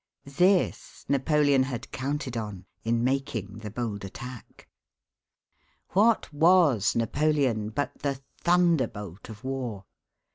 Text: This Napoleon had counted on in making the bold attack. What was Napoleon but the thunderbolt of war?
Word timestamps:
This 0.25 1.05
Napoleon 1.07 1.61
had 1.61 1.91
counted 1.91 2.35
on 2.35 2.65
in 2.83 3.03
making 3.03 3.59
the 3.59 3.69
bold 3.69 4.03
attack. 4.03 4.67
What 5.89 6.33
was 6.33 6.95
Napoleon 6.95 7.69
but 7.69 7.99
the 7.99 8.19
thunderbolt 8.39 9.29
of 9.29 9.43
war? 9.43 9.85